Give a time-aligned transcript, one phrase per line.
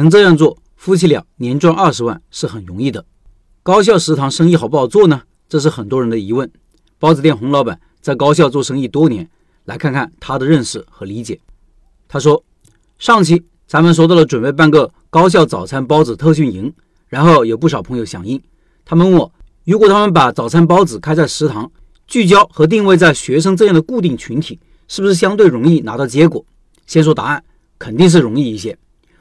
[0.00, 3.04] 能这样做，夫妻俩年赚二十万是很容易的。
[3.64, 5.22] 高校食堂生意好不好做呢？
[5.48, 6.48] 这是很多人的疑问。
[7.00, 9.28] 包子店洪老板在高校做生意多年，
[9.64, 11.40] 来看看他的认识和理解。
[12.06, 12.44] 他说
[12.96, 16.72] ：“上期咱们说到了准备办个高校早餐包子特训营，
[17.08, 18.40] 然后有不少朋友响应，
[18.84, 19.32] 他们问我，
[19.64, 21.68] 如果他们把早餐包子开在食堂，
[22.06, 26.44] 聚焦和定位在学生这样的固定群体，是不是相对容易拿到结果？
[26.86, 27.42] 先说答案，
[27.80, 28.78] 肯定是容易一些。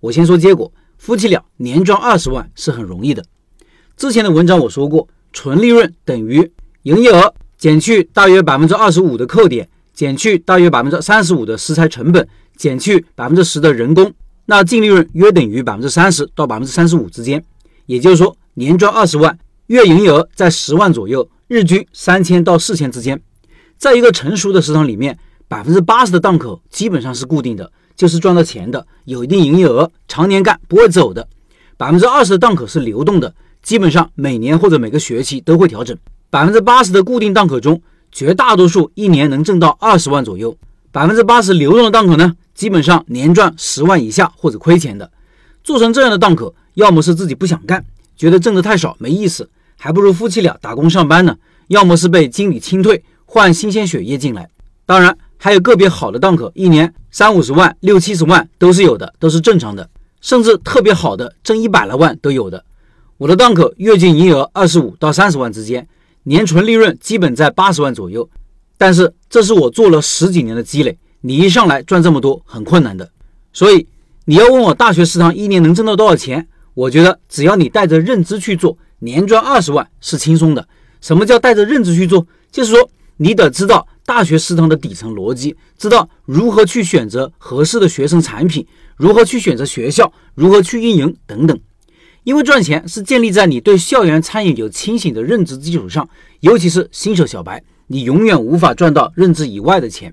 [0.00, 3.24] 我先说结果，夫妻俩年赚二十万是很容易的。
[3.96, 6.50] 之前的文章我说过，纯利润等于
[6.82, 14.12] 营业额减去大约百分之二十五的扣点，减去大约百分之三十五的食材成本，减去百分之十的人工，
[14.46, 17.44] 那净利润约等于百分之三十到百分之三十五之间。
[17.86, 21.28] 也就是说，年赚二十万，月营业额在十万左右。
[21.48, 23.20] 日均三千到四千之间，
[23.76, 31.28] 在一个成熟的食堂里面，百分之八十的档口基本上是固定的，就是赚到钱的，有一定营业额，常年干不会走的。
[31.76, 35.94] 百分之二十的档口是流动的，基本上每年或者每个学期都会调整。
[36.30, 40.56] 百分之八十的固定档口中，绝大多数一年能挣到二十万左右。
[40.90, 45.10] 百分之八十流动的档口呢，基本上年赚十万以下或者亏钱的。
[45.62, 47.84] 做成这样的档口，要么是自己不想干，
[48.16, 49.46] 觉得挣得太少没意思。
[49.76, 51.36] 还不如夫妻俩打工上班呢，
[51.68, 54.48] 要么是被经理清退，换新鲜血液进来。
[54.86, 59.88] 当然，还有个别好的档口，一年三五十万、六七十万都是有的，都是正常的。
[60.20, 62.62] 甚至特别好的，挣一百来万都有的。
[63.16, 65.88] 我的档口月净营业额二十五到三十万之间，
[66.24, 68.28] 年纯利润基本在八十万左右。
[68.76, 73.10] 但是这是我做了十几年的积累，你一上来赚这么多很困难的。
[73.54, 73.86] 所以
[74.26, 78.76] 你要问我大学食堂一年能挣到多少钱，我觉得只要你带着认知去做。
[78.98, 80.68] 年赚二十万是轻松的。
[81.00, 82.26] 什么叫带着认知去做？
[82.52, 88.66] 就是说，你得知道大学食堂的底层逻辑，知道如何去选择合适的学生产品，
[88.96, 91.56] 如何去选择学校，如何去运营等等。
[92.24, 96.08] 因为赚钱是建立在你对校园餐饮有清醒的认知基础上，
[96.40, 100.12] 尤其是新手小白，你永远无法赚到认知以外的钱。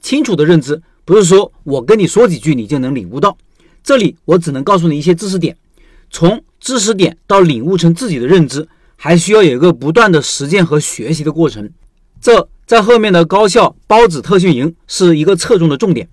[0.00, 3.36] 清楚的认知不是说我跟你说几句你就能领悟到，
[3.82, 5.56] 这里我只能告诉你一些知识点。
[6.10, 11.68] 从知识点到领悟成自己的认知，还需要有一个不断的实践和学习的过程。
[12.20, 16.08] 这在后面的高校包子特训营是一个侧重的重点。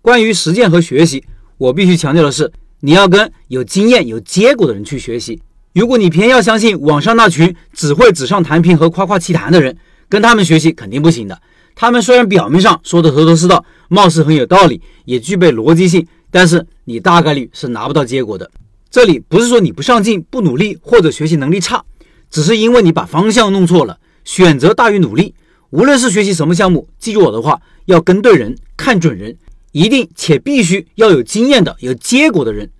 [0.00, 1.22] 关于实践和学习，
[1.58, 2.50] 我必须强调的是，
[2.80, 5.42] 你要跟有经验、有结果的人去学习。
[5.74, 9.76] 如果你偏要相信网上那群只会纸上谈兵和夸夸其谈的人，
[10.08, 11.38] 跟他们学习肯定不行的。
[11.74, 18.50] 他们虽然表面上说的头头是道，貌似很有道理，也具备逻辑性，但是你大概率是拿不到结果的。
[18.90, 21.84] 这里不是说你不上进、不努力或者学习能力差，
[22.30, 23.98] 只是因为你把方向弄错了。
[24.24, 25.34] 选择大于努力，
[25.70, 29.36] 无论是学习什么项目，记住我的话，要跟对人，看准人，
[29.72, 32.70] 一定且必须要有经验的、有结果的人。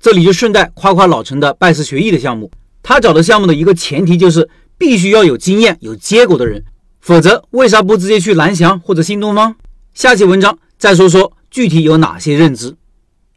[0.00, 2.50] 这里就顺带夸夸老陈的拜师学艺的项目，
[2.82, 6.64] 他找的项目的一个前提就是必须要有经验、有结果的人，
[7.00, 9.54] 否则为啥不直接去蓝翔或者新东方？
[9.94, 12.76] 下期文章再说说具体有哪些认知。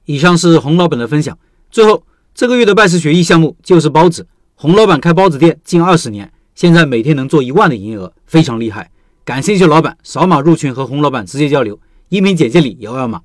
[0.06, 1.38] 以上是洪老板的分享，
[1.72, 2.04] 最后。
[2.36, 4.26] 这个月的拜师学艺项目就是包子。
[4.56, 8.90] 洪老板开包子店近二十年，现在每天能做一万的营业额，非常厉害。
[9.26, 11.80] 感兴趣老板扫码入群和洪老板直接交流，
[12.10, 13.22] 音频简介里有二维码。